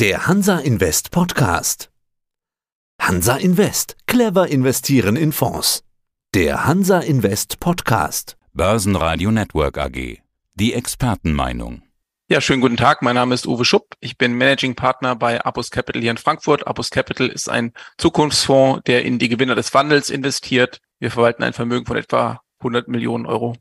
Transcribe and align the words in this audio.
Der 0.00 0.28
Hansa 0.28 0.60
Invest 0.60 1.10
Podcast. 1.10 1.90
Hansa 3.02 3.34
Invest. 3.34 3.96
Clever 4.06 4.46
investieren 4.46 5.16
in 5.16 5.32
Fonds. 5.32 5.82
Der 6.34 6.66
Hansa 6.66 7.00
Invest 7.00 7.58
Podcast. 7.58 8.36
Börsenradio 8.52 9.32
Network 9.32 9.76
AG. 9.76 10.20
Die 10.54 10.72
Expertenmeinung. 10.72 11.82
Ja, 12.28 12.40
schönen 12.40 12.60
guten 12.60 12.76
Tag. 12.76 13.02
Mein 13.02 13.16
Name 13.16 13.34
ist 13.34 13.48
Uwe 13.48 13.64
Schupp. 13.64 13.96
Ich 13.98 14.16
bin 14.16 14.38
Managing 14.38 14.76
Partner 14.76 15.16
bei 15.16 15.44
Apus 15.44 15.72
Capital 15.72 16.00
hier 16.00 16.12
in 16.12 16.16
Frankfurt. 16.16 16.68
Apus 16.68 16.90
Capital 16.90 17.26
ist 17.26 17.48
ein 17.48 17.72
Zukunftsfonds, 17.96 18.82
der 18.86 19.04
in 19.04 19.18
die 19.18 19.28
Gewinner 19.28 19.56
des 19.56 19.74
Wandels 19.74 20.10
investiert. 20.10 20.78
Wir 21.00 21.10
verwalten 21.10 21.42
ein 21.42 21.54
Vermögen 21.54 21.86
von 21.86 21.96
etwa 21.96 22.40
100 22.60 22.86
Millionen 22.86 23.26
Euro. 23.26 23.56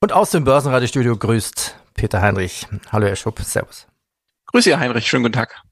Und 0.00 0.12
aus 0.12 0.30
dem 0.30 0.44
Börsenradiostudio 0.44 1.16
grüßt 1.16 1.74
Peter 1.94 2.22
Heinrich. 2.22 2.68
Hallo, 2.92 3.08
Herr 3.08 3.16
Schupp. 3.16 3.40
Servus. 3.40 3.88
Grüße, 4.54 4.70
Herr 4.70 4.78
Heinrich. 4.78 5.08
Schönen 5.08 5.24
guten 5.24 5.32
Tag. 5.32 5.63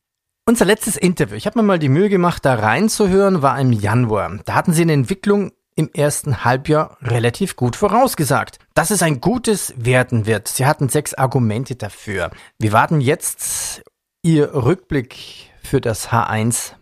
Unser 0.45 0.65
letztes 0.65 0.97
Interview, 0.97 1.37
ich 1.37 1.47
habe 1.47 1.61
mir 1.61 1.63
mal 1.63 1.79
die 1.79 1.89
Mühe 1.89 2.09
gemacht, 2.09 2.45
da 2.45 2.55
reinzuhören, 2.55 3.43
war 3.43 3.61
im 3.61 3.71
Januar. 3.71 4.41
Da 4.45 4.55
hatten 4.55 4.73
Sie 4.73 4.83
eine 4.83 4.93
Entwicklung 4.93 5.53
im 5.77 5.89
ersten 5.95 6.45
Halbjahr 6.45 6.99
relativ 7.01 7.55
gut 7.55 7.77
vorausgesagt, 7.77 8.59
dass 8.75 8.91
es 8.91 9.05
ein 9.05 9.21
gutes 9.21 9.73
werden 9.77 10.27
wird. 10.27 10.49
Sie 10.49 10.67
hatten 10.67 10.89
sechs 10.89 11.15
Argumente 11.15 11.77
dafür. 11.77 12.33
Wie 12.59 12.73
war 12.73 12.89
denn 12.89 13.01
jetzt 13.01 13.83
Ihr 14.23 14.53
Rückblick 14.53 15.17
für 15.63 15.81
das 15.81 16.09
H1? 16.09 16.73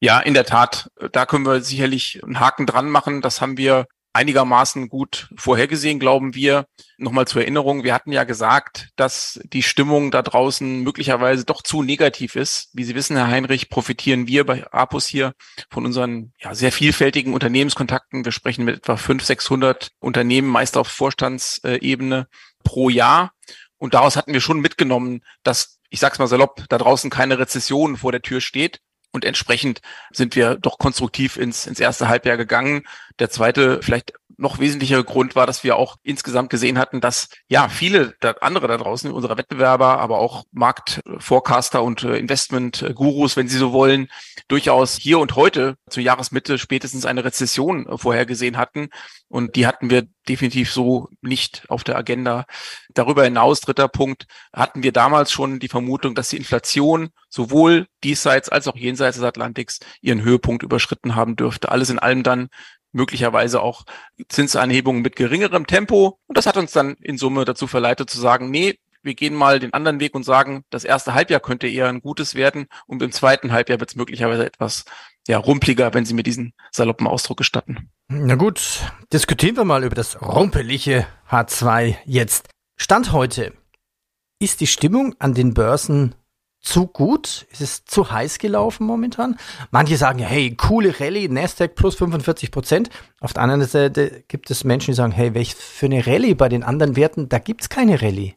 Ja, 0.00 0.20
in 0.20 0.32
der 0.32 0.46
Tat. 0.46 0.90
Da 1.12 1.26
können 1.26 1.44
wir 1.44 1.60
sicherlich 1.60 2.24
einen 2.24 2.40
Haken 2.40 2.64
dran 2.64 2.88
machen. 2.88 3.20
Das 3.20 3.42
haben 3.42 3.58
wir 3.58 3.86
einigermaßen 4.12 4.88
gut 4.88 5.28
vorhergesehen, 5.36 6.00
glauben 6.00 6.34
wir. 6.34 6.66
Nochmal 6.98 7.26
zur 7.26 7.42
Erinnerung, 7.42 7.84
wir 7.84 7.94
hatten 7.94 8.12
ja 8.12 8.24
gesagt, 8.24 8.90
dass 8.96 9.40
die 9.44 9.62
Stimmung 9.62 10.10
da 10.10 10.22
draußen 10.22 10.80
möglicherweise 10.80 11.44
doch 11.44 11.62
zu 11.62 11.82
negativ 11.82 12.36
ist. 12.36 12.70
Wie 12.72 12.84
Sie 12.84 12.94
wissen, 12.94 13.16
Herr 13.16 13.28
Heinrich, 13.28 13.70
profitieren 13.70 14.26
wir 14.26 14.44
bei 14.44 14.70
Apus 14.72 15.06
hier 15.06 15.32
von 15.70 15.86
unseren 15.86 16.32
ja, 16.38 16.54
sehr 16.54 16.72
vielfältigen 16.72 17.32
Unternehmenskontakten. 17.32 18.24
Wir 18.24 18.32
sprechen 18.32 18.64
mit 18.64 18.78
etwa 18.78 18.96
500, 18.96 19.26
600 19.26 19.90
Unternehmen, 20.00 20.48
meist 20.48 20.76
auf 20.76 20.88
Vorstandsebene 20.88 22.28
pro 22.64 22.90
Jahr. 22.90 23.32
Und 23.78 23.94
daraus 23.94 24.16
hatten 24.16 24.34
wir 24.34 24.42
schon 24.42 24.60
mitgenommen, 24.60 25.22
dass, 25.42 25.78
ich 25.88 26.00
sag's 26.00 26.18
mal 26.18 26.26
salopp, 26.26 26.64
da 26.68 26.76
draußen 26.76 27.08
keine 27.08 27.38
Rezession 27.38 27.96
vor 27.96 28.12
der 28.12 28.22
Tür 28.22 28.40
steht. 28.40 28.80
Und 29.12 29.24
entsprechend 29.24 29.80
sind 30.12 30.36
wir 30.36 30.54
doch 30.56 30.78
konstruktiv 30.78 31.36
ins, 31.36 31.66
ins 31.66 31.80
erste 31.80 32.08
Halbjahr 32.08 32.36
gegangen. 32.36 32.82
Der 33.18 33.30
zweite, 33.30 33.80
vielleicht 33.82 34.12
noch 34.40 34.58
wesentlicher 34.58 35.04
Grund 35.04 35.36
war, 35.36 35.46
dass 35.46 35.62
wir 35.64 35.76
auch 35.76 35.96
insgesamt 36.02 36.50
gesehen 36.50 36.78
hatten, 36.78 37.00
dass 37.00 37.28
ja 37.48 37.68
viele 37.68 38.14
andere 38.40 38.68
da 38.68 38.78
draußen, 38.78 39.12
unsere 39.12 39.36
Wettbewerber, 39.36 39.98
aber 39.98 40.18
auch 40.18 40.44
Marktforecaster 40.52 41.82
und 41.82 42.02
äh, 42.02 42.16
Investment-Gurus, 42.16 43.36
wenn 43.36 43.48
sie 43.48 43.58
so 43.58 43.72
wollen, 43.72 44.08
durchaus 44.48 44.96
hier 44.96 45.18
und 45.18 45.36
heute 45.36 45.76
zur 45.88 46.02
Jahresmitte 46.02 46.58
spätestens 46.58 47.04
eine 47.04 47.24
Rezession 47.24 47.86
äh, 47.86 47.98
vorhergesehen 47.98 48.56
hatten. 48.56 48.88
Und 49.28 49.54
die 49.56 49.66
hatten 49.66 49.90
wir 49.90 50.06
definitiv 50.28 50.72
so 50.72 51.08
nicht 51.20 51.64
auf 51.68 51.84
der 51.84 51.96
Agenda. 51.96 52.46
Darüber 52.94 53.24
hinaus, 53.24 53.60
dritter 53.60 53.88
Punkt, 53.88 54.26
hatten 54.52 54.82
wir 54.82 54.92
damals 54.92 55.30
schon 55.30 55.60
die 55.60 55.68
Vermutung, 55.68 56.14
dass 56.14 56.30
die 56.30 56.36
Inflation 56.36 57.10
sowohl 57.28 57.86
diesseits 58.02 58.48
als 58.48 58.66
auch 58.66 58.76
jenseits 58.76 59.16
des 59.18 59.24
Atlantiks 59.24 59.80
ihren 60.00 60.22
Höhepunkt 60.22 60.62
überschritten 60.62 61.14
haben 61.14 61.36
dürfte. 61.36 61.70
Alles 61.70 61.90
in 61.90 61.98
allem 61.98 62.22
dann 62.22 62.48
möglicherweise 62.92 63.60
auch 63.60 63.84
Zinsanhebungen 64.28 65.02
mit 65.02 65.16
geringerem 65.16 65.66
Tempo. 65.66 66.18
Und 66.26 66.36
das 66.36 66.46
hat 66.46 66.56
uns 66.56 66.72
dann 66.72 66.94
in 67.00 67.18
Summe 67.18 67.44
dazu 67.44 67.66
verleitet 67.66 68.10
zu 68.10 68.20
sagen, 68.20 68.50
nee, 68.50 68.78
wir 69.02 69.14
gehen 69.14 69.34
mal 69.34 69.58
den 69.58 69.72
anderen 69.72 70.00
Weg 70.00 70.14
und 70.14 70.24
sagen, 70.24 70.64
das 70.70 70.84
erste 70.84 71.14
Halbjahr 71.14 71.40
könnte 71.40 71.66
eher 71.66 71.88
ein 71.88 72.02
gutes 72.02 72.34
werden 72.34 72.66
und 72.86 73.02
im 73.02 73.12
zweiten 73.12 73.52
Halbjahr 73.52 73.80
wird 73.80 73.90
es 73.90 73.96
möglicherweise 73.96 74.44
etwas 74.44 74.84
ja, 75.26 75.38
rumpliger, 75.38 75.94
wenn 75.94 76.04
Sie 76.04 76.14
mir 76.14 76.22
diesen 76.22 76.52
saloppen 76.70 77.06
Ausdruck 77.06 77.38
gestatten. 77.38 77.90
Na 78.08 78.34
gut, 78.34 78.92
diskutieren 79.12 79.56
wir 79.56 79.64
mal 79.64 79.84
über 79.84 79.94
das 79.94 80.20
rumpelige 80.20 81.06
H2 81.30 81.96
jetzt. 82.04 82.48
Stand 82.76 83.12
heute. 83.12 83.54
Ist 84.38 84.60
die 84.60 84.66
Stimmung 84.66 85.14
an 85.18 85.34
den 85.34 85.52
Börsen 85.52 86.14
zu 86.60 86.86
gut? 86.86 87.46
Ist 87.50 87.60
es 87.60 87.84
zu 87.84 88.10
heiß 88.10 88.38
gelaufen 88.38 88.86
momentan? 88.86 89.36
Manche 89.70 89.96
sagen, 89.96 90.18
hey, 90.18 90.54
coole 90.54 90.98
Rallye, 91.00 91.28
Nasdaq 91.28 91.74
plus 91.74 91.96
45 91.96 92.50
Prozent. 92.50 92.90
Auf 93.20 93.32
der 93.32 93.42
anderen 93.42 93.64
Seite 93.64 94.24
gibt 94.28 94.50
es 94.50 94.64
Menschen, 94.64 94.92
die 94.92 94.96
sagen, 94.96 95.12
hey, 95.12 95.34
welch 95.34 95.54
für 95.54 95.86
eine 95.86 96.06
Rallye 96.06 96.34
bei 96.34 96.48
den 96.48 96.62
anderen 96.62 96.96
Werten, 96.96 97.28
da 97.28 97.38
gibt's 97.38 97.68
keine 97.68 98.00
Rallye. 98.02 98.34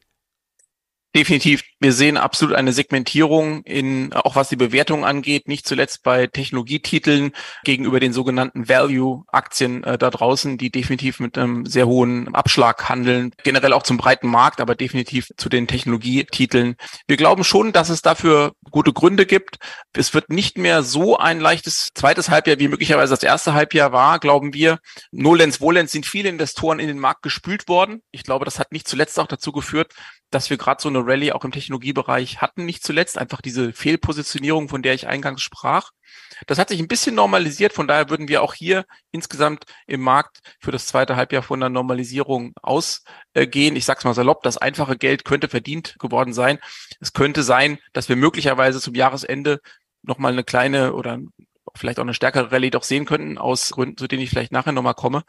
Definitiv. 1.16 1.63
Wir 1.79 1.94
sehen 1.94 2.18
absolut 2.18 2.56
eine 2.56 2.74
Segmentierung 2.74 3.62
in, 3.66 4.13
auch 4.13 4.35
was 4.35 4.50
die 4.50 4.56
Bewertung 4.56 5.06
angeht, 5.06 5.47
nicht 5.47 5.68
zuletzt 5.68 6.01
bei 6.01 6.25
Technologietiteln 6.25 7.34
gegenüber 7.63 8.00
den 8.00 8.13
sogenannten 8.13 8.68
Value-Aktien 8.68 9.84
äh, 9.84 10.00
da 10.00 10.09
draußen, 10.09 10.57
die 10.57 10.72
definitiv 10.72 11.19
mit 11.19 11.38
einem 11.38 11.68
sehr 11.68 11.85
hohen 11.85 12.34
Abschlag 12.34 12.90
handeln. 12.90 13.31
Generell 13.44 13.74
auch 13.74 13.84
zum 13.84 13.97
breiten 13.97 14.28
Markt, 14.28 14.59
aber 14.59 14.74
definitiv 14.74 15.28
zu 15.38 15.50
den 15.50 15.68
Technologietiteln. 15.68 16.78
Wir 17.06 17.18
glauben 17.18 17.44
schon, 17.44 17.74
dass 17.74 17.90
es 17.90 18.01
dafür 18.01 18.53
gute 18.72 18.91
Gründe 18.91 19.28
gibt. 19.28 19.57
Es 19.94 20.16
wird 20.16 20.31
nicht 20.31 20.57
mehr 20.57 20.81
so 20.81 21.18
ein 21.18 21.40
leichtes 21.40 21.90
zweites 21.94 22.30
Halbjahr, 22.30 22.57
wie 22.57 22.69
möglicherweise 22.69 23.13
das 23.13 23.22
erste 23.22 23.53
Halbjahr 23.53 23.91
war, 23.91 24.18
glauben 24.18 24.56
wir. 24.56 24.80
Nolens, 25.12 25.62
Volens 25.62 25.91
sind 25.91 26.07
viele 26.07 26.30
Investoren 26.30 26.80
in 26.80 26.88
den 26.88 26.97
Markt 26.97 27.22
gespült 27.22 27.68
worden. 27.68 28.01
Ich 28.09 28.24
glaube, 28.24 28.45
das 28.45 28.57
hat 28.57 28.72
nicht 28.72 28.88
zuletzt 28.88 29.19
auch 29.19 29.28
dazu 29.28 29.51
geführt, 29.51 29.94
dass 30.34 30.50
wir 30.50 30.57
gerade 30.57 30.81
so 30.81 30.90
eine 30.90 31.03
Rallye 31.06 31.31
auch 31.31 31.46
im 31.46 31.52
Technologiebereich 31.52 32.41
hatten, 32.41 32.66
nicht 32.66 32.84
zuletzt 32.84 33.18
einfach 33.18 33.41
diese 33.41 33.74
Fehlpositionierung, 33.74 34.69
von 34.69 34.81
der 34.81 34.94
ich 34.94 35.08
eingangs 35.08 35.41
sprach. 35.41 35.91
Das 36.47 36.59
hat 36.59 36.69
sich 36.69 36.80
ein 36.80 36.88
bisschen 36.88 37.16
normalisiert, 37.16 37.74
von 37.74 37.88
daher 37.88 38.09
würden 38.09 38.28
wir 38.28 38.41
auch 38.41 38.53
hier 38.53 38.86
insgesamt 39.12 39.66
im 39.88 40.02
Markt 40.02 40.40
für 40.59 40.72
das 40.72 40.86
zweite 40.86 41.16
Halbjahr 41.16 41.44
von 41.44 41.62
einer 41.62 41.69
Normalisierung 41.69 42.53
ausgehen. 42.62 43.75
Ich 43.75 43.86
sag's 43.86 44.03
mal 44.03 44.13
salopp, 44.13 44.44
das 44.44 44.58
einfache 44.58 44.97
Geld 44.97 45.25
könnte 45.25 45.50
verdient 45.50 45.96
geworden 46.00 46.34
sein. 46.34 46.59
Es 47.00 47.13
könnte 47.13 47.44
sein, 47.44 47.80
dass 47.94 48.09
wir 48.09 48.16
möglicherweise 48.16 48.81
zum 48.81 48.96
Jahresende 48.96 49.59
nochmal 50.02 50.34
eine 50.34 50.44
kleine 50.44 50.94
oder 50.94 51.19
vielleicht 51.75 52.00
auch 52.00 52.03
eine 52.03 52.13
stärkere 52.13 52.52
Rallye 52.52 52.69
doch 52.69 52.84
sehen 52.84 53.06
könnten, 53.06 53.38
aus 53.38 53.72
Gründen, 53.72 53.97
zu 53.97 54.08
denen 54.08 54.22
ich 54.22 54.30
vielleicht 54.30 54.52
nachher 54.52 54.74
nochmal 54.74 54.94
komme. 54.94 55.24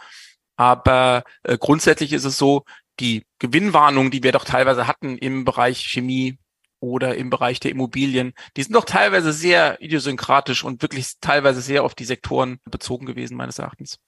Aber 0.56 1.24
äh, 1.42 1.58
grundsätzlich 1.58 2.12
ist 2.12 2.24
es 2.24 2.36
so, 2.38 2.64
die 3.00 3.24
Gewinnwarnung, 3.38 4.10
die 4.10 4.22
wir 4.22 4.32
doch 4.32 4.44
teilweise 4.44 4.86
hatten 4.86 5.18
im 5.18 5.44
Bereich 5.44 5.78
Chemie 5.78 6.38
oder 6.80 7.16
im 7.16 7.30
Bereich 7.30 7.60
der 7.60 7.70
Immobilien, 7.70 8.34
die 8.56 8.62
sind 8.62 8.74
doch 8.74 8.84
teilweise 8.84 9.32
sehr 9.32 9.80
idiosynkratisch 9.80 10.64
und 10.64 10.82
wirklich 10.82 11.14
teilweise 11.20 11.60
sehr 11.60 11.82
auf 11.82 11.94
die 11.94 12.04
Sektoren 12.04 12.58
bezogen 12.70 13.06
gewesen, 13.06 13.36
meines 13.36 13.58
Erachtens. 13.58 13.98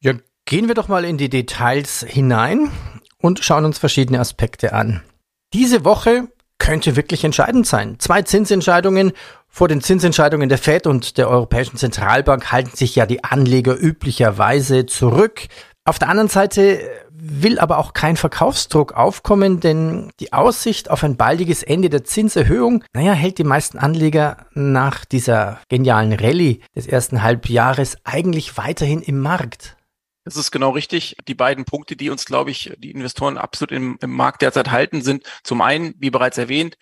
Ja, 0.00 0.14
gehen 0.44 0.68
wir 0.68 0.74
doch 0.74 0.88
mal 0.88 1.04
in 1.04 1.16
die 1.16 1.30
Details 1.30 2.04
hinein 2.06 2.70
und 3.18 3.42
schauen 3.44 3.64
uns 3.64 3.78
verschiedene 3.78 4.20
Aspekte 4.20 4.72
an. 4.72 5.02
Diese 5.52 5.84
Woche 5.84 6.28
könnte 6.58 6.96
wirklich 6.96 7.24
entscheidend 7.24 7.66
sein. 7.66 7.98
Zwei 7.98 8.22
Zinsentscheidungen 8.22 9.12
vor 9.48 9.68
den 9.68 9.80
Zinsentscheidungen 9.80 10.48
der 10.48 10.58
Fed 10.58 10.86
und 10.86 11.18
der 11.18 11.28
Europäischen 11.28 11.76
Zentralbank 11.76 12.52
halten 12.52 12.76
sich 12.76 12.94
ja 12.96 13.06
die 13.06 13.24
Anleger 13.24 13.76
üblicherweise 13.78 14.86
zurück. 14.86 15.48
Auf 15.86 16.00
der 16.00 16.08
anderen 16.08 16.28
Seite 16.28 16.80
will 17.12 17.60
aber 17.60 17.78
auch 17.78 17.92
kein 17.92 18.16
Verkaufsdruck 18.16 18.94
aufkommen, 18.94 19.60
denn 19.60 20.10
die 20.18 20.32
Aussicht 20.32 20.90
auf 20.90 21.04
ein 21.04 21.16
baldiges 21.16 21.62
Ende 21.62 21.88
der 21.88 22.02
Zinserhöhung, 22.02 22.82
naja, 22.92 23.12
hält 23.12 23.38
die 23.38 23.44
meisten 23.44 23.78
Anleger 23.78 24.46
nach 24.52 25.04
dieser 25.04 25.60
genialen 25.68 26.12
Rallye 26.12 26.60
des 26.74 26.88
ersten 26.88 27.22
Halbjahres 27.22 27.98
eigentlich 28.02 28.56
weiterhin 28.56 29.00
im 29.00 29.20
Markt. 29.20 29.76
Das 30.24 30.36
ist 30.36 30.50
genau 30.50 30.70
richtig. 30.70 31.16
Die 31.28 31.36
beiden 31.36 31.64
Punkte, 31.64 31.94
die 31.94 32.10
uns, 32.10 32.24
glaube 32.24 32.50
ich, 32.50 32.72
die 32.78 32.90
Investoren 32.90 33.38
absolut 33.38 33.70
im, 33.70 33.96
im 34.02 34.10
Markt 34.10 34.42
derzeit 34.42 34.72
halten, 34.72 35.02
sind 35.02 35.22
zum 35.44 35.60
einen, 35.60 35.94
wie 35.98 36.10
bereits 36.10 36.36
erwähnt, 36.36 36.78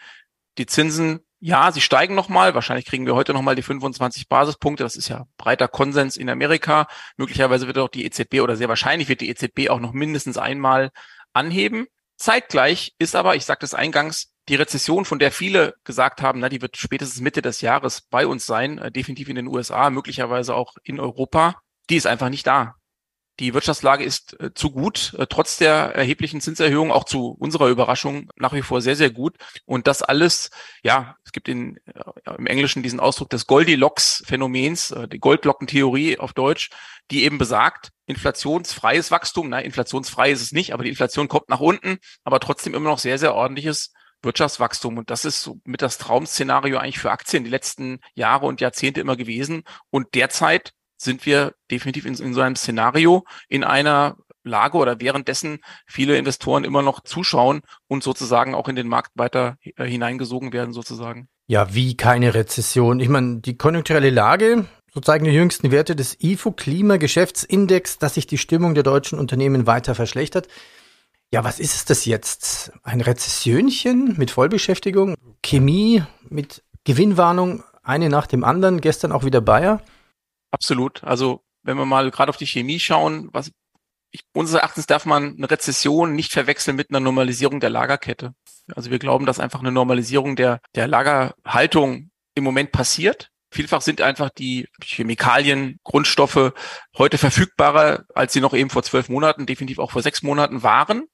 die 0.56 0.64
Zinsen 0.64 1.20
ja, 1.46 1.70
sie 1.72 1.82
steigen 1.82 2.14
nochmal. 2.14 2.54
Wahrscheinlich 2.54 2.86
kriegen 2.86 3.04
wir 3.04 3.14
heute 3.14 3.34
nochmal 3.34 3.54
die 3.54 3.60
25 3.60 4.28
Basispunkte. 4.30 4.82
Das 4.82 4.96
ist 4.96 5.08
ja 5.08 5.26
breiter 5.36 5.68
Konsens 5.68 6.16
in 6.16 6.30
Amerika. 6.30 6.86
Möglicherweise 7.18 7.66
wird 7.66 7.76
auch 7.76 7.90
die 7.90 8.06
EZB 8.06 8.40
oder 8.40 8.56
sehr 8.56 8.70
wahrscheinlich 8.70 9.10
wird 9.10 9.20
die 9.20 9.28
EZB 9.28 9.68
auch 9.68 9.78
noch 9.78 9.92
mindestens 9.92 10.38
einmal 10.38 10.90
anheben. 11.34 11.86
Zeitgleich 12.16 12.94
ist 12.98 13.14
aber, 13.14 13.36
ich 13.36 13.44
sagte 13.44 13.66
es 13.66 13.74
eingangs, 13.74 14.32
die 14.48 14.54
Rezession, 14.54 15.04
von 15.04 15.18
der 15.18 15.30
viele 15.30 15.74
gesagt 15.84 16.22
haben, 16.22 16.40
na, 16.40 16.48
die 16.48 16.62
wird 16.62 16.78
spätestens 16.78 17.20
Mitte 17.20 17.42
des 17.42 17.60
Jahres 17.60 18.00
bei 18.08 18.26
uns 18.26 18.46
sein, 18.46 18.78
äh, 18.78 18.90
definitiv 18.90 19.28
in 19.28 19.36
den 19.36 19.48
USA, 19.48 19.90
möglicherweise 19.90 20.54
auch 20.54 20.76
in 20.82 20.98
Europa, 20.98 21.60
die 21.90 21.96
ist 21.96 22.06
einfach 22.06 22.30
nicht 22.30 22.46
da. 22.46 22.76
Die 23.40 23.52
Wirtschaftslage 23.52 24.04
ist 24.04 24.38
äh, 24.40 24.54
zu 24.54 24.70
gut, 24.70 25.14
äh, 25.18 25.26
trotz 25.28 25.56
der 25.56 25.74
erheblichen 25.74 26.40
Zinserhöhung, 26.40 26.92
auch 26.92 27.04
zu 27.04 27.30
unserer 27.30 27.68
Überraschung 27.68 28.30
nach 28.36 28.52
wie 28.52 28.62
vor 28.62 28.80
sehr, 28.80 28.94
sehr 28.94 29.10
gut. 29.10 29.36
Und 29.64 29.88
das 29.88 30.02
alles, 30.02 30.50
ja, 30.84 31.16
es 31.24 31.32
gibt 31.32 31.48
in, 31.48 31.78
äh, 31.86 32.34
im 32.38 32.46
Englischen 32.46 32.84
diesen 32.84 33.00
Ausdruck 33.00 33.30
des 33.30 33.48
Goldilocks-Phänomens, 33.48 34.92
äh, 34.92 35.08
die 35.08 35.18
Goldglockentheorie 35.18 36.18
auf 36.18 36.32
Deutsch, 36.32 36.70
die 37.10 37.24
eben 37.24 37.38
besagt, 37.38 37.90
inflationsfreies 38.06 39.10
Wachstum, 39.10 39.48
na, 39.48 39.58
inflationsfrei 39.58 40.30
ist 40.30 40.42
es 40.42 40.52
nicht, 40.52 40.72
aber 40.72 40.84
die 40.84 40.90
Inflation 40.90 41.26
kommt 41.26 41.48
nach 41.48 41.60
unten, 41.60 41.98
aber 42.22 42.38
trotzdem 42.38 42.74
immer 42.74 42.90
noch 42.90 43.00
sehr, 43.00 43.18
sehr 43.18 43.34
ordentliches 43.34 43.92
Wirtschaftswachstum. 44.22 44.98
Und 44.98 45.10
das 45.10 45.24
ist 45.24 45.42
so 45.42 45.60
mit 45.64 45.82
das 45.82 45.98
Traum-Szenario 45.98 46.78
eigentlich 46.78 46.98
für 46.98 47.10
Aktien 47.10 47.44
die 47.44 47.50
letzten 47.50 48.00
Jahre 48.14 48.46
und 48.46 48.60
Jahrzehnte 48.60 49.00
immer 49.00 49.16
gewesen. 49.16 49.64
Und 49.90 50.14
derzeit 50.14 50.72
sind 50.96 51.26
wir 51.26 51.54
definitiv 51.70 52.06
in, 52.06 52.14
in 52.14 52.34
so 52.34 52.40
einem 52.40 52.56
Szenario, 52.56 53.24
in 53.48 53.64
einer 53.64 54.16
Lage 54.44 54.76
oder 54.76 55.00
währenddessen 55.00 55.58
viele 55.86 56.16
Investoren 56.16 56.64
immer 56.64 56.82
noch 56.82 57.00
zuschauen 57.00 57.62
und 57.88 58.02
sozusagen 58.02 58.54
auch 58.54 58.68
in 58.68 58.76
den 58.76 58.88
Markt 58.88 59.12
weiter 59.14 59.56
äh, 59.62 59.84
hineingesogen 59.86 60.52
werden 60.52 60.72
sozusagen. 60.72 61.28
Ja, 61.46 61.74
wie 61.74 61.96
keine 61.96 62.34
Rezession. 62.34 63.00
Ich 63.00 63.08
meine, 63.08 63.40
die 63.40 63.56
konjunkturelle 63.56 64.10
Lage, 64.10 64.66
so 64.92 65.00
zeigen 65.00 65.24
die 65.24 65.30
jüngsten 65.32 65.70
Werte 65.70 65.96
des 65.96 66.16
IFO 66.22 66.52
Klimageschäftsindex, 66.52 67.98
dass 67.98 68.14
sich 68.14 68.26
die 68.26 68.38
Stimmung 68.38 68.74
der 68.74 68.82
deutschen 68.82 69.18
Unternehmen 69.18 69.66
weiter 69.66 69.94
verschlechtert. 69.94 70.48
Ja, 71.32 71.42
was 71.42 71.58
ist 71.58 71.74
es 71.74 71.84
das 71.84 72.04
jetzt? 72.04 72.72
Ein 72.82 73.00
Rezessionchen 73.00 74.14
mit 74.16 74.30
Vollbeschäftigung? 74.30 75.16
Chemie 75.42 76.02
mit 76.28 76.62
Gewinnwarnung, 76.84 77.64
eine 77.82 78.08
nach 78.08 78.26
dem 78.26 78.44
anderen, 78.44 78.80
gestern 78.80 79.10
auch 79.10 79.24
wieder 79.24 79.40
Bayer? 79.40 79.82
Absolut. 80.54 81.02
Also 81.02 81.42
wenn 81.64 81.76
wir 81.76 81.84
mal 81.84 82.12
gerade 82.12 82.30
auf 82.30 82.36
die 82.36 82.46
Chemie 82.46 82.78
schauen, 82.78 83.28
was 83.32 83.50
ich, 84.12 84.22
unseres 84.32 84.60
Erachtens 84.60 84.86
darf 84.86 85.04
man 85.04 85.34
eine 85.36 85.50
Rezession 85.50 86.14
nicht 86.14 86.30
verwechseln 86.30 86.76
mit 86.76 86.90
einer 86.90 87.00
Normalisierung 87.00 87.58
der 87.58 87.70
Lagerkette. 87.70 88.34
Also 88.76 88.92
wir 88.92 89.00
glauben, 89.00 89.26
dass 89.26 89.40
einfach 89.40 89.58
eine 89.58 89.72
Normalisierung 89.72 90.36
der, 90.36 90.60
der 90.76 90.86
Lagerhaltung 90.86 92.12
im 92.36 92.44
Moment 92.44 92.70
passiert. 92.70 93.30
Vielfach 93.50 93.82
sind 93.82 94.00
einfach 94.00 94.30
die 94.30 94.68
Chemikalien, 94.80 95.80
Grundstoffe 95.82 96.52
heute 96.96 97.18
verfügbarer, 97.18 98.04
als 98.14 98.32
sie 98.32 98.40
noch 98.40 98.54
eben 98.54 98.70
vor 98.70 98.84
zwölf 98.84 99.08
Monaten, 99.08 99.46
definitiv 99.46 99.80
auch 99.80 99.90
vor 99.90 100.02
sechs 100.02 100.22
Monaten 100.22 100.62
waren. 100.62 101.06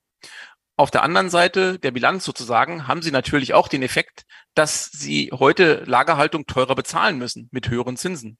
Auf 0.76 0.90
der 0.90 1.02
anderen 1.02 1.31
Seite 1.31 1.78
der 1.78 1.92
Bilanz 1.92 2.25
sozusagen 2.25 2.87
haben 2.87 3.00
sie 3.00 3.10
natürlich 3.10 3.54
auch 3.54 3.69
den 3.69 3.82
Effekt, 3.82 4.25
dass 4.54 4.90
sie 4.90 5.31
heute 5.32 5.84
Lagerhaltung 5.87 6.44
teurer 6.44 6.75
bezahlen 6.75 7.16
müssen 7.16 7.48
mit 7.50 7.70
höheren 7.70 7.96
Zinsen. 7.96 8.37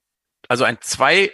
Also 0.49 0.65
ein 0.65 0.79
zwei 0.81 1.31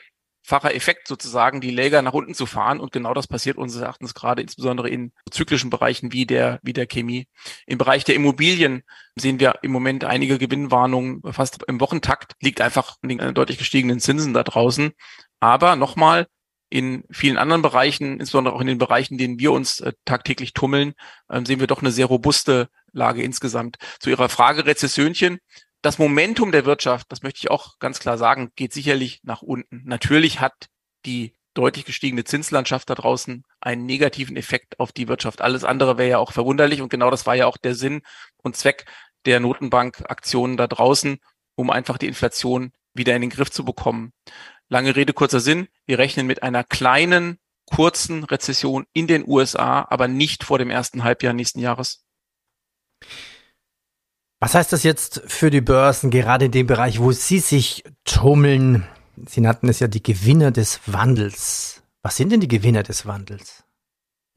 facher 0.47 0.75
Effekt 0.75 1.09
sozusagen, 1.09 1.61
die 1.61 1.73
Läger 1.73 2.03
nach 2.03 2.13
unten 2.13 2.33
zu 2.33 2.47
fahren. 2.47 2.79
Und 2.79 2.93
genau 2.93 3.15
das 3.15 3.27
passiert 3.27 3.57
unseres 3.57 3.83
Erachtens 3.83 4.15
gerade 4.15 4.43
insbesondere 4.43 4.89
in 4.89 5.13
zyklischen 5.31 5.71
Bereichen 5.71 6.13
wie 6.13 6.25
der, 6.25 6.61
wie 6.63 6.73
der 6.73 6.87
Chemie. 6.87 7.27
Im 7.67 7.79
Bereich 7.79 8.05
der 8.05 8.15
Immobilien 8.15 8.85
sehen 9.17 9.41
wir 9.41 9.57
im 9.63 9.73
Moment 9.73 10.05
einige 10.05 10.39
Gewinnwarnungen 10.39 11.21
fast 11.33 11.65
im 11.67 11.81
Wochentakt, 11.81 12.35
liegt 12.41 12.61
einfach 12.61 12.97
an 13.03 13.09
den 13.09 13.35
deutlich 13.35 13.59
gestiegenen 13.59 13.99
Zinsen 13.99 14.35
da 14.35 14.45
draußen. 14.45 14.93
Aber 15.41 15.75
nochmal, 15.75 16.29
in 16.69 17.05
vielen 17.11 17.39
anderen 17.39 17.63
Bereichen, 17.63 18.19
insbesondere 18.19 18.55
auch 18.55 18.61
in 18.61 18.67
den 18.67 18.79
Bereichen, 18.79 19.15
in 19.15 19.19
denen 19.19 19.39
wir 19.39 19.53
uns 19.53 19.81
äh, 19.81 19.93
tagtäglich 20.05 20.53
tummeln, 20.53 20.95
äh, 21.29 21.41
sehen 21.45 21.61
wir 21.61 21.69
doch 21.69 21.81
eine 21.81 21.93
sehr 21.93 22.07
robuste 22.07 22.69
Lage 22.93 23.23
insgesamt. 23.23 23.77
Zu 24.01 24.11
Ihrer 24.11 24.29
Frage 24.29 24.67
Rezessionchen 24.67 25.39
das 25.87 25.99
Momentum 25.99 26.51
der 26.51 26.67
Wirtschaft, 26.67 27.13
das 27.13 27.23
möchte 27.23 27.39
ich 27.39 27.49
auch 27.49 27.79
ganz 27.79 28.01
klar 28.01 28.19
sagen, 28.19 28.51
geht 28.57 28.73
sicherlich 28.73 29.21
nach 29.23 29.41
unten. 29.41 29.83
Natürlich 29.85 30.41
hat 30.41 30.67
die 31.05 31.33
deutlich 31.55 31.85
gestiegene 31.85 32.25
Zinslandschaft 32.25 32.91
da 32.91 32.97
draußen 32.97 33.45
einen 33.61 33.87
negativen 33.87 34.37
Effekt 34.37 34.81
auf 34.81 34.91
die 34.91 35.07
Wirtschaft. 35.07 35.43
Alles 35.43 35.63
andere 35.63 35.97
wäre 35.97 36.11
ja 36.11 36.19
auch 36.19 36.33
verwunderlich 36.33 36.83
und 36.83 36.89
genau 36.89 37.09
das 37.09 37.25
war 37.25 37.37
ja 37.37 37.47
auch 37.47 37.57
der 37.57 37.77
Sinn 37.77 38.03
und 38.43 38.57
Zweck 38.57 38.87
der 39.27 39.39
Notenbankaktionen 39.39 40.57
da 40.57 40.67
draußen, 40.67 41.21
um 41.55 41.71
einfach 41.71 41.99
die 41.99 42.09
Inflation 42.09 42.73
wieder 42.93 43.15
in 43.15 43.21
den 43.21 43.31
Griff 43.31 43.53
zu 43.53 43.65
bekommen. 43.65 44.13
Lange 44.69 44.97
Rede, 44.97 45.13
kurzer 45.13 45.39
Sinn. 45.39 45.69
Wir 45.87 46.01
rechnen 46.01 46.27
mit 46.27 46.43
einer 46.43 46.65
kleinen, 46.65 47.39
kurzen 47.65 48.25
Rezession 48.25 48.87
in 48.93 49.07
den 49.07 49.23
USA, 49.25 49.87
aber 49.89 50.09
nicht 50.09 50.43
vor 50.43 50.59
dem 50.59 50.71
ersten 50.71 51.05
Halbjahr 51.05 51.33
nächsten 51.33 51.61
Jahres. 51.61 52.05
Was 54.39 54.55
heißt 54.55 54.73
das 54.73 54.83
jetzt 54.83 55.23
für 55.27 55.51
die 55.51 55.63
Börsen, 55.63 56.11
gerade 56.11 56.47
in 56.47 56.53
dem 56.53 56.67
Bereich, 56.67 57.01
wo 57.01 57.13
Sie 57.13 57.39
sich 57.39 57.85
tummeln? 58.05 58.87
Sie 59.25 59.41
nannten 59.41 59.69
es 59.69 59.81
ja 59.81 59.89
die 59.89 60.03
Gewinner 60.03 60.51
des 60.51 60.81
Wandels. 60.87 61.83
Was 62.03 62.17
sind 62.17 62.31
denn 62.31 62.41
die 62.41 62.49
Gewinner 62.49 62.83
des 62.83 63.07
Wandels? 63.07 63.65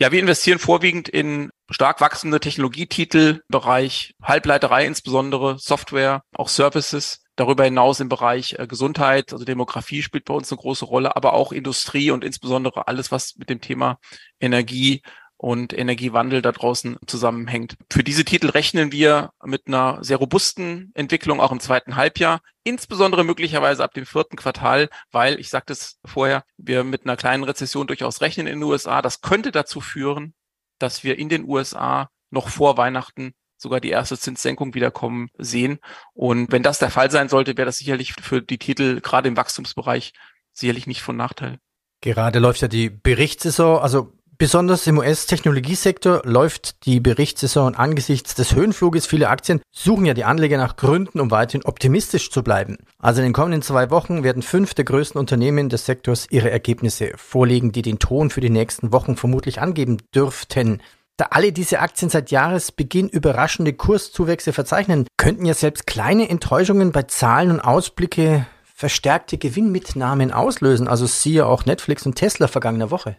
Ja, 0.01 0.13
wir 0.13 0.21
investieren 0.21 0.59
vorwiegend 0.59 1.09
in 1.09 1.49
stark 1.69 1.99
wachsende 1.99 2.39
Technologietitel, 2.39 3.41
Bereich 3.49 4.13
Halbleiterei 4.23 4.85
insbesondere, 4.85 5.59
Software, 5.59 6.23
auch 6.33 6.47
Services. 6.47 7.21
Darüber 7.35 7.65
hinaus 7.65 7.99
im 7.99 8.07
Bereich 8.07 8.55
äh, 8.57 8.67
Gesundheit, 8.67 9.33
also 9.33 9.43
Demografie 9.43 10.01
spielt 10.01 10.25
bei 10.25 10.33
uns 10.33 10.51
eine 10.51 10.59
große 10.59 10.85
Rolle, 10.85 11.17
aber 11.17 11.33
auch 11.33 11.51
Industrie 11.51 12.11
und 12.11 12.23
insbesondere 12.23 12.87
alles, 12.87 13.11
was 13.11 13.35
mit 13.35 13.49
dem 13.49 13.59
Thema 13.59 13.97
Energie 14.39 15.01
und 15.41 15.71
Energiewandel 15.71 16.41
da 16.41 16.51
draußen 16.51 16.97
zusammenhängt. 17.07 17.77
Für 17.89 18.03
diese 18.03 18.25
Titel 18.25 18.49
rechnen 18.49 18.91
wir 18.91 19.31
mit 19.41 19.67
einer 19.67 20.03
sehr 20.03 20.17
robusten 20.17 20.91
Entwicklung 20.95 21.39
auch 21.39 21.53
im 21.53 21.61
zweiten 21.61 21.95
Halbjahr, 21.95 22.41
insbesondere 22.65 23.23
möglicherweise 23.23 23.81
ab 23.81 23.93
dem 23.93 24.05
vierten 24.05 24.35
Quartal, 24.35 24.89
weil, 25.11 25.39
ich 25.39 25.49
sagte 25.49 25.71
es 25.71 25.97
vorher, 26.03 26.43
wir 26.57 26.83
mit 26.83 27.05
einer 27.05 27.15
kleinen 27.15 27.45
Rezession 27.45 27.87
durchaus 27.87 28.19
rechnen 28.19 28.47
in 28.47 28.59
den 28.59 28.63
USA. 28.63 29.01
Das 29.01 29.21
könnte 29.21 29.51
dazu 29.51 29.79
führen, 29.79 30.33
dass 30.77 31.05
wir 31.05 31.17
in 31.17 31.29
den 31.29 31.47
USA 31.47 32.09
noch 32.31 32.49
vor 32.49 32.75
Weihnachten 32.75 33.31
sogar 33.55 33.79
die 33.79 33.91
erste 33.91 34.17
Zinssenkung 34.17 34.73
wiederkommen 34.73 35.29
sehen. 35.37 35.79
Und 36.13 36.51
wenn 36.51 36.63
das 36.63 36.79
der 36.79 36.91
Fall 36.91 37.11
sein 37.11 37.29
sollte, 37.29 37.55
wäre 37.55 37.65
das 37.65 37.77
sicherlich 37.77 38.13
für 38.13 38.41
die 38.41 38.57
Titel 38.57 38.99
gerade 38.99 39.29
im 39.29 39.37
Wachstumsbereich 39.37 40.11
sicherlich 40.51 40.85
nicht 40.85 41.01
von 41.01 41.15
Nachteil. 41.15 41.59
Gerade 42.01 42.39
läuft 42.39 42.61
ja 42.61 42.67
die 42.67 42.89
Berichtssaison, 42.89 43.79
also 43.79 44.13
Besonders 44.41 44.87
im 44.87 44.97
US-Technologiesektor 44.99 46.21
läuft 46.23 46.85
die 46.85 47.01
Berichtssaison 47.01 47.75
angesichts 47.75 48.35
des 48.35 48.55
Höhenfluges 48.55 49.05
vieler 49.05 49.31
Aktien, 49.31 49.59
suchen 49.69 50.05
ja 50.05 50.13
die 50.13 50.23
Anleger 50.23 50.57
nach 50.57 50.77
Gründen, 50.77 51.19
um 51.19 51.29
weiterhin 51.29 51.65
optimistisch 51.65 52.31
zu 52.31 52.41
bleiben. 52.41 52.77
Also 52.99 53.19
in 53.19 53.25
den 53.25 53.33
kommenden 53.33 53.61
zwei 53.61 53.89
Wochen 53.89 54.23
werden 54.23 54.41
fünf 54.41 54.73
der 54.73 54.85
größten 54.85 55.19
Unternehmen 55.19 55.67
des 55.67 55.85
Sektors 55.85 56.25
ihre 56.29 56.49
Ergebnisse 56.49 57.11
vorlegen, 57.17 57.73
die 57.73 57.81
den 57.81 57.99
Ton 57.99 58.29
für 58.29 58.39
die 58.39 58.49
nächsten 58.49 58.93
Wochen 58.93 59.17
vermutlich 59.17 59.59
angeben 59.59 59.97
dürften. 60.15 60.81
Da 61.17 61.27
alle 61.31 61.51
diese 61.51 61.81
Aktien 61.81 62.09
seit 62.09 62.31
Jahresbeginn 62.31 63.09
überraschende 63.09 63.73
Kurszuwächse 63.73 64.53
verzeichnen, 64.53 65.05
könnten 65.17 65.45
ja 65.45 65.53
selbst 65.53 65.85
kleine 65.85 66.29
Enttäuschungen 66.29 66.93
bei 66.93 67.03
Zahlen 67.03 67.51
und 67.51 67.59
Ausblicke 67.59 68.47
verstärkte 68.73 69.37
Gewinnmitnahmen 69.37 70.31
auslösen. 70.31 70.87
Also 70.87 71.07
siehe 71.07 71.45
auch 71.45 71.65
Netflix 71.65 72.05
und 72.05 72.15
Tesla 72.15 72.47
vergangene 72.47 72.89
Woche. 72.89 73.17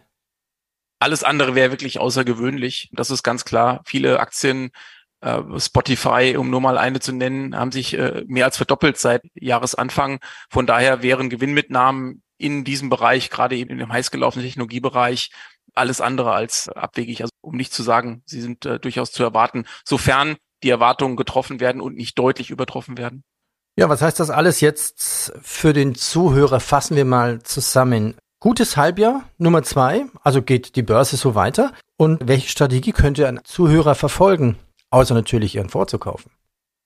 Alles 1.01 1.23
andere 1.23 1.55
wäre 1.55 1.71
wirklich 1.71 1.99
außergewöhnlich. 1.99 2.89
Das 2.93 3.09
ist 3.09 3.23
ganz 3.23 3.43
klar. 3.43 3.81
Viele 3.85 4.19
Aktien, 4.19 4.69
äh, 5.21 5.41
Spotify, 5.57 6.35
um 6.37 6.51
nur 6.51 6.61
mal 6.61 6.77
eine 6.77 6.99
zu 6.99 7.11
nennen, 7.11 7.55
haben 7.55 7.71
sich 7.71 7.97
äh, 7.97 8.23
mehr 8.27 8.45
als 8.45 8.57
verdoppelt 8.57 8.99
seit 8.99 9.23
Jahresanfang. 9.33 10.19
Von 10.51 10.67
daher 10.67 11.01
wären 11.01 11.31
Gewinnmitnahmen 11.31 12.21
in 12.37 12.63
diesem 12.63 12.89
Bereich, 12.89 13.31
gerade 13.31 13.55
eben 13.55 13.71
in 13.71 13.79
dem 13.79 13.91
heiß 13.91 14.11
gelaufenen 14.11 14.45
Technologiebereich, 14.45 15.31
alles 15.73 16.01
andere 16.01 16.33
als 16.33 16.69
abwegig. 16.69 17.21
Also 17.21 17.31
um 17.41 17.55
nicht 17.55 17.73
zu 17.73 17.81
sagen, 17.81 18.21
sie 18.27 18.39
sind 18.39 18.67
äh, 18.67 18.79
durchaus 18.79 19.11
zu 19.11 19.23
erwarten, 19.23 19.65
sofern 19.83 20.35
die 20.61 20.69
Erwartungen 20.69 21.15
getroffen 21.15 21.59
werden 21.59 21.81
und 21.81 21.95
nicht 21.95 22.19
deutlich 22.19 22.51
übertroffen 22.51 22.99
werden. 22.99 23.23
Ja, 23.75 23.89
was 23.89 24.03
heißt 24.03 24.19
das 24.19 24.29
alles 24.29 24.61
jetzt 24.61 25.33
für 25.41 25.73
den 25.73 25.95
Zuhörer? 25.95 26.59
Fassen 26.59 26.95
wir 26.95 27.05
mal 27.05 27.41
zusammen. 27.41 28.15
Gutes 28.41 28.75
Halbjahr, 28.75 29.29
Nummer 29.37 29.61
zwei, 29.61 30.07
also 30.23 30.41
geht 30.41 30.75
die 30.75 30.81
Börse 30.81 31.15
so 31.15 31.35
weiter. 31.35 31.73
Und 31.95 32.27
welche 32.27 32.49
Strategie 32.49 32.91
könnte 32.91 33.27
ein 33.27 33.39
Zuhörer 33.43 33.93
verfolgen, 33.93 34.57
außer 34.89 35.13
natürlich 35.13 35.53
ihren 35.53 35.69
Fonds 35.69 35.91
zu 35.91 35.99
kaufen? 35.99 36.31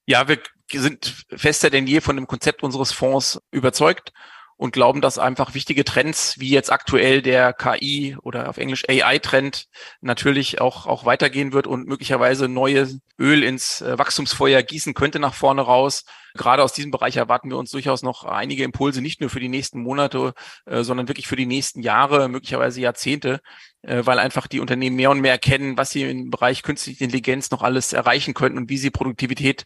Ja, 0.05 0.27
wir 0.27 0.37
sind 0.69 1.25
fester 1.33 1.69
denn 1.69 1.87
je 1.87 2.01
von 2.01 2.17
dem 2.17 2.27
Konzept 2.27 2.61
unseres 2.61 2.91
Fonds 2.91 3.39
überzeugt 3.51 4.11
und 4.57 4.71
glauben, 4.71 5.01
dass 5.01 5.19
einfach 5.19 5.53
wichtige 5.53 5.83
Trends 5.83 6.39
wie 6.39 6.49
jetzt 6.49 6.71
aktuell 6.71 7.21
der 7.21 7.51
KI 7.51 8.15
oder 8.21 8.49
auf 8.49 8.57
Englisch 8.57 8.83
AI-Trend 8.87 9.67
natürlich 9.99 10.61
auch, 10.61 10.85
auch 10.85 11.05
weitergehen 11.05 11.51
wird 11.51 11.67
und 11.67 11.87
möglicherweise 11.87 12.47
neue 12.47 12.87
Öl 13.19 13.43
ins 13.43 13.81
äh, 13.81 13.97
Wachstumsfeuer 13.97 14.63
gießen 14.63 14.93
könnte 14.93 15.19
nach 15.19 15.33
vorne 15.33 15.61
raus. 15.61 16.05
Gerade 16.35 16.63
aus 16.63 16.71
diesem 16.71 16.91
Bereich 16.91 17.17
erwarten 17.17 17.49
wir 17.49 17.57
uns 17.57 17.71
durchaus 17.71 18.01
noch 18.01 18.23
einige 18.23 18.63
Impulse, 18.63 19.01
nicht 19.01 19.19
nur 19.19 19.29
für 19.29 19.41
die 19.41 19.49
nächsten 19.49 19.81
Monate, 19.81 20.33
äh, 20.65 20.83
sondern 20.83 21.09
wirklich 21.09 21.27
für 21.27 21.35
die 21.35 21.45
nächsten 21.45 21.81
Jahre, 21.81 22.29
möglicherweise 22.29 22.79
Jahrzehnte, 22.79 23.41
äh, 23.81 24.05
weil 24.05 24.19
einfach 24.19 24.47
die 24.47 24.61
Unternehmen 24.61 24.95
mehr 24.95 25.11
und 25.11 25.19
mehr 25.19 25.33
erkennen, 25.33 25.77
was 25.77 25.89
sie 25.89 26.03
im 26.03 26.29
Bereich 26.29 26.63
künstliche 26.63 27.03
Intelligenz 27.03 27.51
noch 27.51 27.61
alles 27.61 27.91
erreichen 27.91 28.33
können 28.33 28.57
und 28.57 28.69
wie 28.69 28.77
sie 28.77 28.89
Produktivität 28.89 29.65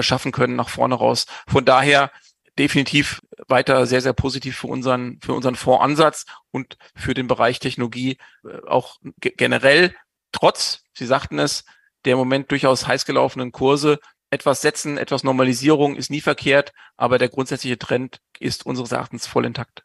schaffen 0.00 0.32
können 0.32 0.54
nach 0.54 0.68
vorne 0.68 0.96
raus. 0.96 1.24
Von 1.46 1.64
daher 1.64 2.10
definitiv 2.58 3.22
weiter 3.46 3.86
sehr, 3.86 4.00
sehr 4.00 4.12
positiv 4.12 4.56
für 4.56 4.66
unseren, 4.66 5.18
für 5.22 5.34
unseren 5.34 5.54
Fondsansatz 5.54 6.26
und 6.50 6.76
für 6.94 7.14
den 7.14 7.28
Bereich 7.28 7.58
Technologie 7.60 8.18
äh, 8.44 8.66
auch 8.66 8.98
generell. 9.20 9.94
Trotz, 10.32 10.84
Sie 10.92 11.06
sagten 11.06 11.38
es, 11.38 11.64
der 12.04 12.14
im 12.14 12.18
Moment 12.18 12.50
durchaus 12.50 12.86
heiß 12.86 13.04
gelaufenen 13.04 13.52
Kurse 13.52 13.98
etwas 14.30 14.60
setzen, 14.60 14.98
etwas 14.98 15.24
Normalisierung 15.24 15.96
ist 15.96 16.10
nie 16.10 16.20
verkehrt, 16.20 16.72
aber 16.96 17.18
der 17.18 17.28
grundsätzliche 17.28 17.78
Trend 17.78 18.20
ist 18.38 18.66
unseres 18.66 18.92
Erachtens 18.92 19.26
voll 19.26 19.46
intakt. 19.46 19.84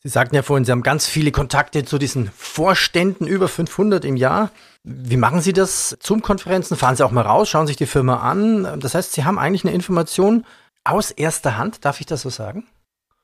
Sie 0.00 0.10
sagten 0.10 0.36
ja 0.36 0.42
vorhin, 0.42 0.66
Sie 0.66 0.70
haben 0.70 0.82
ganz 0.82 1.06
viele 1.06 1.32
Kontakte 1.32 1.84
zu 1.84 1.96
diesen 1.96 2.30
Vorständen, 2.36 3.26
über 3.26 3.48
500 3.48 4.04
im 4.04 4.16
Jahr. 4.16 4.50
Wie 4.82 5.16
machen 5.16 5.40
Sie 5.40 5.54
das? 5.54 5.96
Zoom-Konferenzen? 6.00 6.76
Fahren 6.76 6.94
Sie 6.94 7.04
auch 7.04 7.10
mal 7.10 7.22
raus, 7.22 7.48
schauen 7.48 7.66
sich 7.66 7.76
die 7.76 7.86
Firma 7.86 8.18
an? 8.18 8.80
Das 8.80 8.94
heißt, 8.94 9.14
Sie 9.14 9.24
haben 9.24 9.38
eigentlich 9.38 9.64
eine 9.64 9.72
Information 9.72 10.44
aus 10.84 11.10
erster 11.10 11.56
Hand, 11.56 11.86
darf 11.86 12.00
ich 12.00 12.06
das 12.06 12.20
so 12.20 12.28
sagen? 12.28 12.66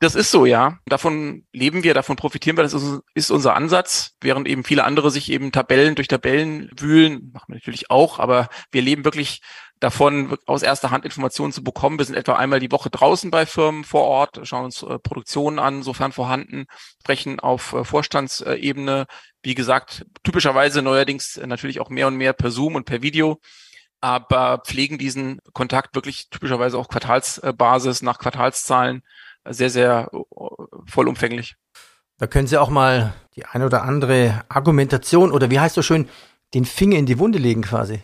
Das 0.01 0.15
ist 0.15 0.31
so, 0.31 0.47
ja. 0.47 0.79
Davon 0.87 1.45
leben 1.53 1.83
wir, 1.83 1.93
davon 1.93 2.17
profitieren 2.17 2.57
wir. 2.57 2.63
Das 2.63 2.73
ist, 2.73 3.03
ist, 3.13 3.31
unser 3.31 3.55
Ansatz, 3.55 4.13
während 4.23 4.49
eben 4.49 4.65
viele 4.65 4.85
andere 4.85 5.11
sich 5.11 5.31
eben 5.31 5.53
Tabellen 5.53 5.95
durch 5.95 6.09
Tabellen 6.09 6.71
wühlen. 6.75 7.31
Machen 7.35 7.49
wir 7.49 7.57
natürlich 7.57 7.91
auch, 7.91 8.19
aber 8.19 8.49
wir 8.73 8.81
leben 8.81 9.05
wirklich 9.05 9.43
davon, 9.79 10.39
aus 10.47 10.63
erster 10.63 10.91
Hand 10.91 11.05
Informationen 11.05 11.53
zu 11.53 11.63
bekommen. 11.63 11.99
Wir 11.99 12.07
sind 12.07 12.15
etwa 12.15 12.37
einmal 12.37 12.61
die 12.61 12.73
Woche 12.73 12.89
draußen 12.89 13.31
bei 13.31 13.45
Firmen 13.45 13.85
vor 13.85 14.05
Ort, 14.05 14.41
schauen 14.45 14.65
uns 14.65 14.83
äh, 14.83 14.99
Produktionen 14.99 15.59
an, 15.59 15.83
sofern 15.83 16.13
vorhanden, 16.13 16.65
sprechen 17.03 17.39
auf 17.39 17.75
äh, 17.75 17.85
Vorstandsebene. 17.85 19.07
Wie 19.43 19.55
gesagt, 19.55 20.07
typischerweise 20.23 20.81
neuerdings 20.81 21.39
natürlich 21.45 21.79
auch 21.79 21.91
mehr 21.91 22.07
und 22.07 22.17
mehr 22.17 22.33
per 22.33 22.51
Zoom 22.51 22.75
und 22.75 22.87
per 22.87 23.03
Video 23.03 23.39
aber 24.03 24.63
pflegen 24.65 24.97
diesen 24.97 25.41
Kontakt 25.53 25.95
wirklich 25.95 26.31
typischerweise 26.31 26.79
auf 26.79 26.89
Quartalsbasis 26.89 28.01
nach 28.01 28.19
Quartalszahlen 28.19 29.03
sehr, 29.49 29.71
sehr 29.71 30.11
äh, 30.13 30.19
vollumfänglich. 30.87 31.57
Da 32.19 32.27
können 32.27 32.47
Sie 32.47 32.59
auch 32.59 32.69
mal 32.69 33.15
die 33.35 33.47
eine 33.47 33.67
oder 33.67 33.83
andere 33.83 34.45
Argumentation 34.49 35.33
oder 35.33 35.51
wie 35.51 35.61
heißt 35.61 35.75
so 35.75 35.83
schön, 35.83 36.09
den 36.53 36.65
Finger 36.65 36.99
in 36.99 37.07
die 37.07 37.19
Wunde 37.19 37.39
legen 37.39 37.63
quasi. 37.63 38.03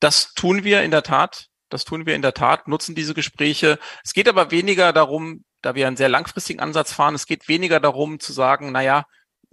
Das 0.00 0.32
tun 0.34 0.64
wir 0.64 0.82
in 0.82 0.90
der 0.90 1.02
Tat. 1.02 1.48
Das 1.68 1.84
tun 1.84 2.06
wir 2.06 2.14
in 2.14 2.22
der 2.22 2.34
Tat, 2.34 2.68
nutzen 2.68 2.94
diese 2.94 3.14
Gespräche. 3.14 3.78
Es 4.04 4.12
geht 4.12 4.28
aber 4.28 4.50
weniger 4.50 4.92
darum, 4.92 5.44
da 5.60 5.74
wir 5.74 5.86
einen 5.86 5.96
sehr 5.96 6.08
langfristigen 6.08 6.60
Ansatz 6.60 6.92
fahren, 6.92 7.14
es 7.14 7.26
geht 7.26 7.48
weniger 7.48 7.80
darum 7.80 8.20
zu 8.20 8.32
sagen, 8.32 8.70
naja, 8.70 9.06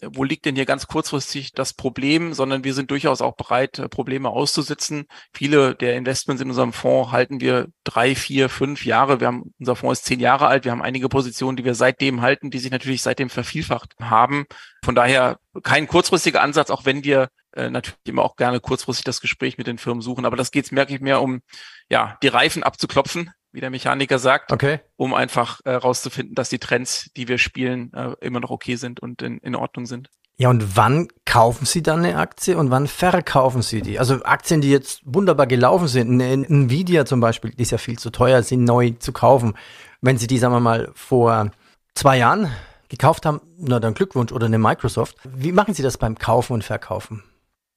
wo 0.03 0.23
liegt 0.23 0.45
denn 0.45 0.55
hier 0.55 0.65
ganz 0.65 0.87
kurzfristig 0.87 1.51
das 1.53 1.73
Problem, 1.73 2.33
sondern 2.33 2.63
wir 2.63 2.73
sind 2.73 2.89
durchaus 2.89 3.21
auch 3.21 3.35
bereit, 3.35 3.79
äh, 3.79 3.87
Probleme 3.87 4.29
auszusitzen. 4.29 5.05
Viele 5.33 5.75
der 5.75 5.95
Investments 5.95 6.41
in 6.41 6.49
unserem 6.49 6.73
Fonds 6.73 7.11
halten 7.11 7.39
wir 7.39 7.67
drei, 7.83 8.15
vier, 8.15 8.49
fünf 8.49 8.85
Jahre. 8.85 9.19
Wir 9.19 9.27
haben, 9.27 9.53
unser 9.59 9.75
Fonds 9.75 9.99
ist 9.99 10.05
zehn 10.05 10.19
Jahre 10.19 10.47
alt. 10.47 10.65
Wir 10.65 10.71
haben 10.71 10.81
einige 10.81 11.09
Positionen, 11.09 11.55
die 11.55 11.65
wir 11.65 11.75
seitdem 11.75 12.21
halten, 12.21 12.49
die 12.49 12.59
sich 12.59 12.71
natürlich 12.71 13.01
seitdem 13.03 13.29
vervielfacht 13.29 13.95
haben. 13.99 14.45
Von 14.83 14.95
daher 14.95 15.39
kein 15.63 15.87
kurzfristiger 15.87 16.41
Ansatz, 16.41 16.71
auch 16.71 16.85
wenn 16.85 17.03
wir 17.03 17.29
äh, 17.53 17.69
natürlich 17.69 17.99
immer 18.05 18.23
auch 18.23 18.35
gerne 18.35 18.59
kurzfristig 18.59 19.03
das 19.03 19.21
Gespräch 19.21 19.57
mit 19.57 19.67
den 19.67 19.77
Firmen 19.77 20.01
suchen. 20.01 20.25
Aber 20.25 20.37
das 20.37 20.51
geht 20.51 20.71
merke 20.71 20.95
ich, 20.95 21.01
mehr 21.01 21.21
um, 21.21 21.41
ja, 21.89 22.17
die 22.23 22.27
Reifen 22.29 22.63
abzuklopfen, 22.63 23.31
wie 23.51 23.61
der 23.61 23.69
Mechaniker 23.69 24.19
sagt, 24.19 24.51
okay. 24.51 24.79
um 24.95 25.13
einfach 25.13 25.59
herauszufinden, 25.65 26.33
äh, 26.33 26.35
dass 26.35 26.49
die 26.49 26.59
Trends, 26.59 27.11
die 27.15 27.27
wir 27.27 27.37
spielen, 27.37 27.93
äh, 27.93 28.13
immer 28.21 28.39
noch 28.39 28.51
okay 28.51 28.75
sind 28.75 28.99
und 28.99 29.21
in, 29.21 29.37
in 29.39 29.55
Ordnung 29.55 29.85
sind. 29.85 30.09
Ja, 30.37 30.49
und 30.49 30.75
wann 30.75 31.07
kaufen 31.25 31.65
Sie 31.65 31.83
dann 31.83 32.03
eine 32.03 32.17
Aktie 32.17 32.57
und 32.57 32.71
wann 32.71 32.87
verkaufen 32.87 33.61
Sie 33.61 33.81
die? 33.81 33.99
Also 33.99 34.23
Aktien, 34.23 34.61
die 34.61 34.71
jetzt 34.71 35.01
wunderbar 35.05 35.45
gelaufen 35.45 35.87
sind, 35.87 36.09
eine 36.09 36.31
Nvidia 36.31 37.05
zum 37.05 37.19
Beispiel, 37.19 37.51
die 37.51 37.61
ist 37.61 37.71
ja 37.71 37.77
viel 37.77 37.99
zu 37.99 38.09
teuer, 38.09 38.41
sie 38.41 38.57
neu 38.57 38.91
zu 38.97 39.11
kaufen. 39.11 39.53
Wenn 40.01 40.17
Sie 40.17 40.25
die, 40.25 40.39
sagen 40.39 40.55
wir 40.55 40.59
mal, 40.59 40.89
vor 40.95 41.51
zwei 41.93 42.17
Jahren 42.17 42.51
gekauft 42.89 43.25
haben, 43.25 43.41
na 43.57 43.79
dann 43.79 43.93
Glückwunsch 43.93 44.31
oder 44.31 44.47
eine 44.47 44.57
Microsoft. 44.57 45.15
Wie 45.23 45.51
machen 45.51 45.73
Sie 45.73 45.83
das 45.83 45.97
beim 45.97 46.17
Kaufen 46.17 46.53
und 46.53 46.63
Verkaufen? 46.63 47.23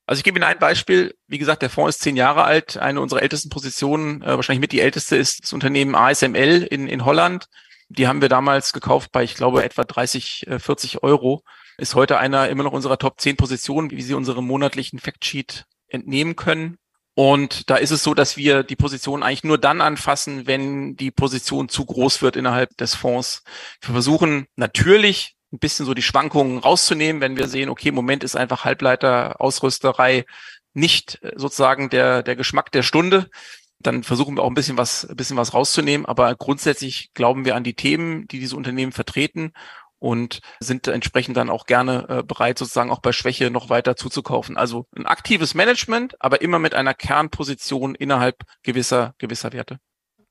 Also 0.06 0.20
ich 0.20 0.24
gebe 0.24 0.38
Ihnen 0.38 0.44
ein 0.44 0.58
Beispiel. 0.58 1.14
Wie 1.26 1.38
gesagt, 1.38 1.62
der 1.62 1.70
Fonds 1.70 1.96
ist 1.96 2.02
zehn 2.02 2.16
Jahre 2.16 2.44
alt. 2.44 2.76
Eine 2.76 3.00
unserer 3.00 3.22
ältesten 3.22 3.48
Positionen, 3.48 4.22
äh, 4.22 4.36
wahrscheinlich 4.36 4.60
mit 4.60 4.72
die 4.72 4.80
älteste, 4.80 5.16
ist 5.16 5.44
das 5.44 5.52
Unternehmen 5.52 5.94
ASML 5.94 6.66
in, 6.70 6.86
in 6.88 7.04
Holland. 7.04 7.46
Die 7.88 8.06
haben 8.06 8.20
wir 8.20 8.28
damals 8.28 8.72
gekauft 8.72 9.12
bei, 9.12 9.24
ich 9.24 9.34
glaube, 9.34 9.64
etwa 9.64 9.84
30, 9.84 10.46
äh, 10.46 10.58
40 10.58 11.02
Euro. 11.02 11.42
Ist 11.78 11.94
heute 11.94 12.18
einer 12.18 12.48
immer 12.48 12.64
noch 12.64 12.72
unserer 12.72 12.98
Top 12.98 13.20
10 13.20 13.36
Positionen, 13.36 13.90
wie 13.90 14.02
Sie 14.02 14.14
unserem 14.14 14.46
monatlichen 14.46 14.98
Factsheet 14.98 15.64
entnehmen 15.88 16.36
können. 16.36 16.78
Und 17.14 17.70
da 17.70 17.76
ist 17.76 17.92
es 17.92 18.02
so, 18.02 18.12
dass 18.12 18.36
wir 18.36 18.64
die 18.64 18.76
Position 18.76 19.22
eigentlich 19.22 19.44
nur 19.44 19.58
dann 19.58 19.80
anfassen, 19.80 20.46
wenn 20.46 20.96
die 20.96 21.12
Position 21.12 21.68
zu 21.68 21.84
groß 21.84 22.22
wird 22.22 22.36
innerhalb 22.36 22.76
des 22.76 22.96
Fonds. 22.96 23.44
Wir 23.80 23.92
versuchen 23.92 24.46
natürlich 24.56 25.33
ein 25.54 25.58
bisschen 25.58 25.86
so 25.86 25.94
die 25.94 26.02
Schwankungen 26.02 26.58
rauszunehmen, 26.58 27.22
wenn 27.22 27.36
wir 27.36 27.48
sehen, 27.48 27.68
okay, 27.68 27.88
im 27.88 27.94
Moment 27.94 28.24
ist 28.24 28.36
einfach 28.36 28.64
Halbleiter, 28.64 29.40
Ausrüsterei 29.40 30.26
nicht 30.74 31.22
äh, 31.22 31.32
sozusagen 31.36 31.88
der, 31.88 32.22
der 32.22 32.36
Geschmack 32.36 32.72
der 32.72 32.82
Stunde. 32.82 33.30
Dann 33.78 34.02
versuchen 34.02 34.36
wir 34.36 34.42
auch 34.42 34.48
ein 34.48 34.54
bisschen 34.54 34.78
was, 34.78 35.08
ein 35.08 35.16
bisschen 35.16 35.36
was 35.36 35.54
rauszunehmen. 35.54 36.06
Aber 36.06 36.34
grundsätzlich 36.34 37.12
glauben 37.14 37.44
wir 37.44 37.54
an 37.54 37.64
die 37.64 37.74
Themen, 37.74 38.26
die 38.28 38.40
diese 38.40 38.56
Unternehmen 38.56 38.92
vertreten 38.92 39.52
und 39.98 40.40
sind 40.58 40.88
entsprechend 40.88 41.36
dann 41.36 41.50
auch 41.50 41.66
gerne 41.66 42.06
äh, 42.08 42.22
bereit, 42.22 42.58
sozusagen 42.58 42.90
auch 42.90 43.00
bei 43.00 43.12
Schwäche 43.12 43.50
noch 43.50 43.70
weiter 43.70 43.96
zuzukaufen. 43.96 44.56
Also 44.56 44.86
ein 44.96 45.06
aktives 45.06 45.54
Management, 45.54 46.20
aber 46.20 46.42
immer 46.42 46.58
mit 46.58 46.74
einer 46.74 46.94
Kernposition 46.94 47.94
innerhalb 47.94 48.42
gewisser, 48.62 49.14
gewisser 49.18 49.52
Werte. 49.52 49.78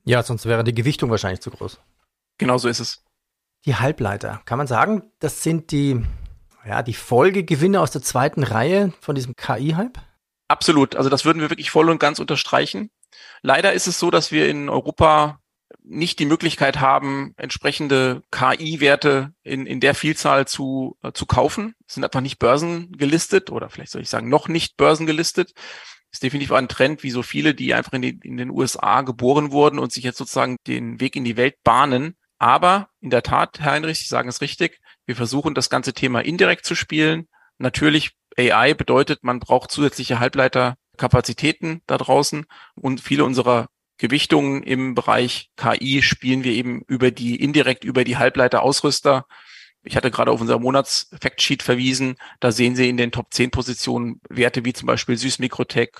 Ja, 0.03 0.21
sonst 0.21 0.45
wäre 0.45 0.63
die 0.63 0.75
Gewichtung 0.75 1.09
wahrscheinlich 1.09 1.41
zu 1.41 1.51
groß. 1.51 1.79
Genau 2.37 2.57
so 2.57 2.67
ist 2.67 2.79
es. 2.79 3.02
Die 3.65 3.75
Halbleiter. 3.75 4.41
Kann 4.45 4.57
man 4.57 4.67
sagen, 4.67 5.03
das 5.19 5.43
sind 5.43 5.71
die, 5.71 6.03
ja, 6.65 6.83
die 6.83 6.93
Folgegewinne 6.93 7.79
aus 7.79 7.91
der 7.91 8.01
zweiten 8.01 8.43
Reihe 8.43 8.93
von 8.99 9.15
diesem 9.15 9.35
KI-Hype? 9.35 9.99
Absolut. 10.47 10.95
Also 10.95 11.09
das 11.09 11.23
würden 11.23 11.41
wir 11.41 11.49
wirklich 11.49 11.71
voll 11.71 11.89
und 11.89 11.99
ganz 11.99 12.19
unterstreichen. 12.19 12.91
Leider 13.41 13.73
ist 13.73 13.87
es 13.87 13.99
so, 13.99 14.11
dass 14.11 14.31
wir 14.31 14.49
in 14.49 14.69
Europa 14.69 15.39
nicht 15.83 16.19
die 16.19 16.25
Möglichkeit 16.25 16.79
haben, 16.79 17.33
entsprechende 17.37 18.21
KI-Werte 18.31 19.33
in, 19.43 19.65
in 19.65 19.79
der 19.79 19.95
Vielzahl 19.95 20.47
zu, 20.47 20.97
äh, 21.01 21.11
zu 21.13 21.25
kaufen. 21.25 21.75
Sind 21.87 22.03
einfach 22.03 22.21
nicht 22.21 22.39
börsengelistet 22.39 23.49
oder 23.49 23.69
vielleicht 23.69 23.91
soll 23.91 24.01
ich 24.01 24.09
sagen, 24.09 24.29
noch 24.29 24.47
nicht 24.47 24.77
börsengelistet. 24.77 25.53
Ist 26.11 26.23
definitiv 26.23 26.51
ein 26.51 26.67
Trend, 26.67 27.03
wie 27.03 27.11
so 27.11 27.23
viele, 27.23 27.55
die 27.55 27.73
einfach 27.73 27.93
in, 27.93 28.01
die, 28.01 28.19
in 28.23 28.37
den 28.37 28.51
USA 28.51 29.01
geboren 29.01 29.51
wurden 29.51 29.79
und 29.79 29.91
sich 29.91 30.03
jetzt 30.03 30.17
sozusagen 30.17 30.57
den 30.67 30.99
Weg 30.99 31.15
in 31.15 31.23
die 31.23 31.37
Welt 31.37 31.55
bahnen, 31.63 32.15
aber 32.43 32.89
in 32.99 33.09
der 33.09 33.23
Tat, 33.23 33.61
Herr 33.61 33.71
Heinrich, 33.71 33.99
Sie 33.99 34.07
sagen 34.09 34.27
es 34.27 34.41
richtig, 34.41 34.81
wir 35.05 35.15
versuchen 35.15 35.53
das 35.53 35.69
ganze 35.69 35.93
Thema 35.93 36.19
indirekt 36.19 36.65
zu 36.65 36.75
spielen. 36.75 37.29
Natürlich, 37.57 38.17
AI 38.37 38.73
bedeutet, 38.73 39.23
man 39.23 39.39
braucht 39.39 39.71
zusätzliche 39.71 40.19
Halbleiterkapazitäten 40.19 41.83
da 41.87 41.97
draußen 41.97 42.45
und 42.75 42.99
viele 42.99 43.23
unserer 43.23 43.69
Gewichtungen 43.97 44.61
im 44.61 44.93
Bereich 44.93 45.51
KI 45.55 46.01
spielen 46.01 46.43
wir 46.43 46.51
eben 46.51 46.81
über 46.85 47.11
die, 47.11 47.41
indirekt 47.41 47.85
über 47.85 48.03
die 48.03 48.17
Halbleiterausrüster. 48.17 49.25
Ich 49.81 49.95
hatte 49.95 50.11
gerade 50.11 50.31
auf 50.31 50.41
unser 50.41 50.59
Monats-Factsheet 50.59 51.63
verwiesen. 51.63 52.17
Da 52.41 52.51
sehen 52.51 52.75
Sie 52.75 52.89
in 52.89 52.97
den 52.97 53.13
Top 53.13 53.27
10 53.33 53.51
Positionen 53.51 54.19
Werte 54.27 54.65
wie 54.65 54.73
zum 54.73 54.87
Beispiel 54.87 55.15
Süßmikrotech, 55.15 55.91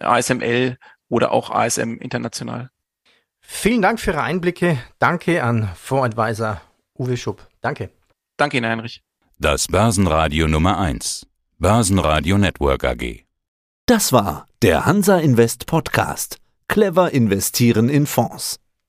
ASML 0.00 0.78
oder 1.08 1.30
auch 1.30 1.50
ASM 1.50 1.98
International. 2.00 2.71
Vielen 3.42 3.82
Dank 3.82 4.00
für 4.00 4.12
Ihre 4.12 4.22
Einblicke. 4.22 4.78
Danke 4.98 5.42
an 5.42 5.68
Fondsadvisor 5.74 6.60
Uwe 6.98 7.16
Schupp. 7.16 7.46
Danke. 7.60 7.90
Danke 8.36 8.56
Ihnen, 8.56 8.70
Heinrich. 8.70 9.02
Das 9.38 9.66
Börsenradio 9.66 10.48
Nummer 10.48 10.78
1. 10.78 11.26
Börsenradio 11.58 12.38
Network 12.38 12.84
AG. 12.84 13.24
Das 13.86 14.12
war 14.12 14.46
der 14.62 14.86
Hansa 14.86 15.18
Invest 15.18 15.66
Podcast. 15.66 16.38
Clever 16.68 17.12
investieren 17.12 17.88
in 17.88 18.06
Fonds. 18.06 18.58